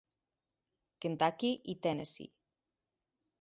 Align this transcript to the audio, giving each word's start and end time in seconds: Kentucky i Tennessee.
Kentucky 1.05 1.51
i 1.75 1.77
Tennessee. 1.85 2.31